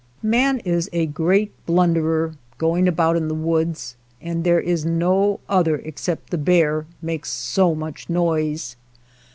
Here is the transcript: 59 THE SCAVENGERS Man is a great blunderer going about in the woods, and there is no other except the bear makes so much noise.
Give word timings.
59 0.23 0.31
THE 0.31 0.37
SCAVENGERS 0.37 0.41
Man 0.65 0.73
is 0.77 0.89
a 0.93 1.05
great 1.05 1.65
blunderer 1.67 2.33
going 2.57 2.87
about 2.87 3.15
in 3.17 3.27
the 3.27 3.35
woods, 3.35 3.95
and 4.19 4.43
there 4.43 4.59
is 4.59 4.83
no 4.83 5.39
other 5.47 5.75
except 5.75 6.31
the 6.31 6.39
bear 6.39 6.87
makes 7.03 7.29
so 7.29 7.75
much 7.75 8.09
noise. 8.09 8.77